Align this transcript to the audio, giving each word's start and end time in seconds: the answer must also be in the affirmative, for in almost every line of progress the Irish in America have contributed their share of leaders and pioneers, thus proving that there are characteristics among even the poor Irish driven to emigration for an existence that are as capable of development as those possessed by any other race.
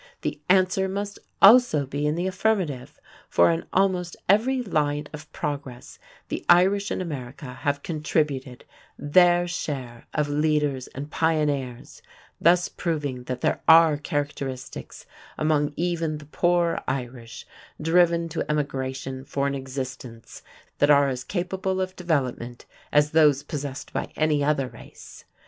the 0.23 0.41
answer 0.49 0.89
must 0.89 1.19
also 1.43 1.85
be 1.85 2.07
in 2.07 2.15
the 2.15 2.25
affirmative, 2.25 2.99
for 3.29 3.51
in 3.51 3.63
almost 3.71 4.17
every 4.27 4.63
line 4.63 5.05
of 5.13 5.31
progress 5.31 5.99
the 6.29 6.43
Irish 6.49 6.89
in 6.89 7.01
America 7.01 7.53
have 7.53 7.83
contributed 7.83 8.65
their 8.97 9.47
share 9.47 10.07
of 10.15 10.27
leaders 10.27 10.87
and 10.87 11.11
pioneers, 11.11 12.01
thus 12.39 12.67
proving 12.67 13.25
that 13.25 13.41
there 13.41 13.61
are 13.67 13.95
characteristics 13.95 15.05
among 15.37 15.71
even 15.75 16.17
the 16.17 16.25
poor 16.25 16.81
Irish 16.87 17.45
driven 17.79 18.27
to 18.29 18.43
emigration 18.49 19.23
for 19.23 19.45
an 19.45 19.53
existence 19.53 20.41
that 20.79 20.89
are 20.89 21.09
as 21.09 21.23
capable 21.23 21.79
of 21.79 21.95
development 21.95 22.65
as 22.91 23.11
those 23.11 23.43
possessed 23.43 23.93
by 23.93 24.11
any 24.15 24.43
other 24.43 24.67
race. 24.67 25.25